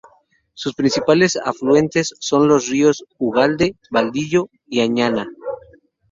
[0.55, 5.29] Sus principales afluentes son los ríos Ugalde, Badillo y Añana.